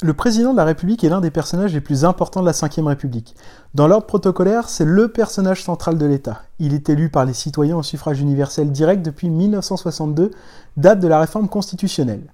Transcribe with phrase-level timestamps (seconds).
[0.00, 2.86] Le président de la République est l'un des personnages les plus importants de la Ve
[2.86, 3.34] République.
[3.74, 6.42] Dans l'ordre protocolaire, c'est le personnage central de l'État.
[6.60, 10.30] Il est élu par les citoyens au suffrage universel direct depuis 1962,
[10.76, 12.32] date de la réforme constitutionnelle.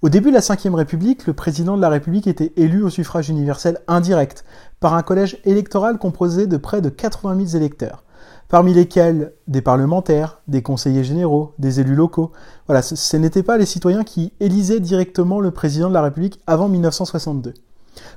[0.00, 3.28] Au début de la Ve République, le président de la République était élu au suffrage
[3.28, 4.46] universel indirect,
[4.80, 8.04] par un collège électoral composé de près de 80 000 électeurs
[8.48, 12.32] parmi lesquels des parlementaires, des conseillers généraux, des élus locaux.
[12.66, 16.68] Voilà, ce, n'étaient pas les citoyens qui élisaient directement le président de la République avant
[16.68, 17.54] 1962.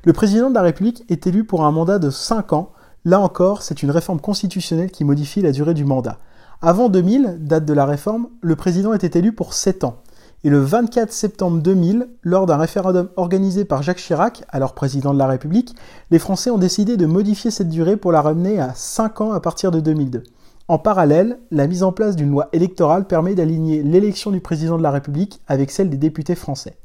[0.04, 2.72] Le président de la République est élu pour un mandat de 5 ans.
[3.06, 6.20] Là encore, c'est une réforme constitutionnelle qui modifie la durée du mandat.
[6.62, 10.02] Avant 2000, date de la réforme, le président était élu pour 7 ans.
[10.46, 15.18] Et le 24 septembre 2000, lors d'un référendum organisé par Jacques Chirac, alors président de
[15.18, 15.76] la République,
[16.12, 19.40] les Français ont décidé de modifier cette durée pour la ramener à 5 ans à
[19.40, 20.22] partir de 2002.
[20.68, 24.84] En parallèle, la mise en place d'une loi électorale permet d'aligner l'élection du président de
[24.84, 26.78] la République avec celle des députés français.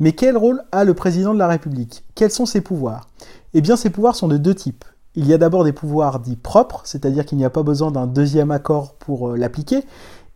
[0.00, 2.04] Mais quel rôle a le président de la République?
[2.16, 3.08] Quels sont ses pouvoirs?
[3.54, 4.84] Eh bien, ses pouvoirs sont de deux types.
[5.14, 8.06] Il y a d'abord des pouvoirs dits propres, c'est-à-dire qu'il n'y a pas besoin d'un
[8.06, 9.84] deuxième accord pour euh, l'appliquer,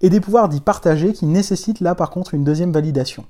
[0.01, 3.25] et des pouvoirs dits partagés qui nécessitent là par contre une deuxième validation.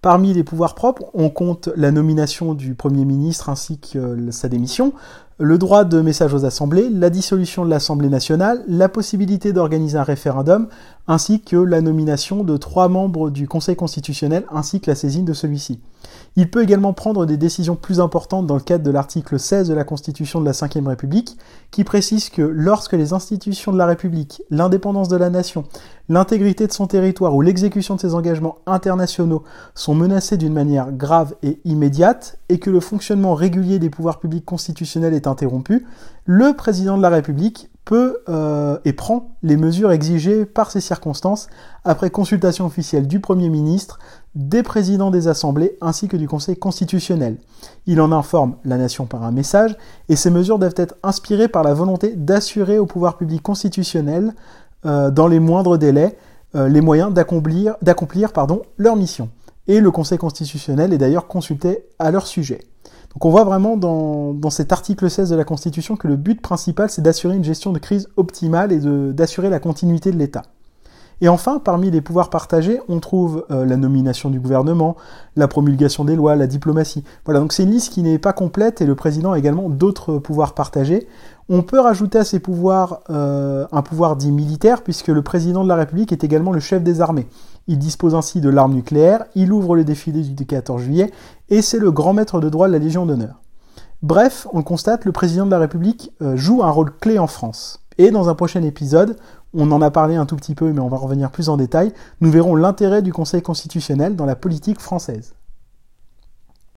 [0.00, 4.92] Parmi les pouvoirs propres, on compte la nomination du Premier ministre ainsi que sa démission,
[5.40, 10.02] le droit de message aux assemblées, la dissolution de l'Assemblée nationale, la possibilité d'organiser un
[10.02, 10.66] référendum,
[11.06, 15.32] ainsi que la nomination de trois membres du Conseil constitutionnel ainsi que la saisine de
[15.32, 15.80] celui-ci.
[16.36, 19.74] Il peut également prendre des décisions plus importantes dans le cadre de l'article 16 de
[19.74, 21.36] la Constitution de la Ve République,
[21.70, 25.64] qui précise que lorsque les institutions de la République, l'indépendance de la nation,
[26.08, 31.34] l'intégrité de son territoire ou l'exécution de ses engagements internationaux sont menacés d'une manière grave
[31.42, 35.86] et immédiate, et que le fonctionnement régulier des pouvoirs publics constitutionnels est interrompu,
[36.24, 41.48] le président de la République peut euh, et prend les mesures exigées par ces circonstances
[41.84, 43.98] après consultation officielle du Premier ministre,
[44.34, 47.38] des présidents des assemblées ainsi que du Conseil constitutionnel.
[47.86, 49.74] Il en informe la nation par un message
[50.10, 54.34] et ces mesures doivent être inspirées par la volonté d'assurer au pouvoir public constitutionnel,
[54.84, 56.18] euh, dans les moindres délais,
[56.54, 58.32] euh, les moyens d'accomplir, d'accomplir
[58.76, 59.30] leur mission.
[59.68, 62.60] Et le Conseil constitutionnel est d'ailleurs consulté à leur sujet.
[63.14, 66.90] Donc on voit vraiment dans, cet article 16 de la Constitution que le but principal
[66.90, 68.80] c'est d'assurer une gestion de crise optimale et
[69.12, 70.42] d'assurer la continuité de l'État.
[71.20, 74.96] Et enfin, parmi les pouvoirs partagés, on trouve euh, la nomination du gouvernement,
[75.34, 77.02] la promulgation des lois, la diplomatie.
[77.24, 80.18] Voilà, donc c'est une liste qui n'est pas complète et le président a également d'autres
[80.18, 81.08] pouvoirs partagés.
[81.48, 85.68] On peut rajouter à ces pouvoirs euh, un pouvoir dit militaire, puisque le président de
[85.68, 87.26] la République est également le chef des armées.
[87.66, 91.10] Il dispose ainsi de l'arme nucléaire, il ouvre le défilé du 14 juillet,
[91.48, 93.40] et c'est le grand maître de droit de la Légion d'honneur.
[94.02, 97.26] Bref, on le constate, le président de la République euh, joue un rôle clé en
[97.26, 97.80] France.
[97.98, 99.16] Et dans un prochain épisode,
[99.54, 101.92] on en a parlé un tout petit peu, mais on va revenir plus en détail,
[102.20, 105.34] nous verrons l'intérêt du Conseil constitutionnel dans la politique française.